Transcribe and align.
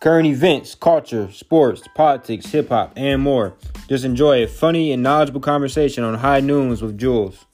current 0.00 0.26
events, 0.26 0.74
culture, 0.74 1.30
sports, 1.32 1.82
politics, 1.94 2.46
hip 2.46 2.68
hop, 2.68 2.92
and 2.96 3.22
more. 3.22 3.54
Just 3.88 4.04
enjoy 4.04 4.42
a 4.42 4.46
funny 4.46 4.92
and 4.92 5.02
knowledgeable 5.02 5.40
conversation 5.40 6.04
on 6.04 6.14
High 6.14 6.40
Noons 6.40 6.82
with 6.82 6.98
Juls. 6.98 7.46